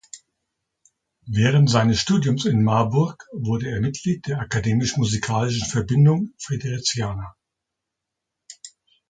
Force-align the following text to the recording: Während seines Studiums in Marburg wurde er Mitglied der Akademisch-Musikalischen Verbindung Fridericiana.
Während 1.27 1.69
seines 1.69 1.99
Studiums 2.01 2.45
in 2.45 2.63
Marburg 2.63 3.27
wurde 3.33 3.69
er 3.69 3.81
Mitglied 3.81 4.25
der 4.25 4.39
Akademisch-Musikalischen 4.39 5.67
Verbindung 5.69 6.33
Fridericiana. 6.39 7.35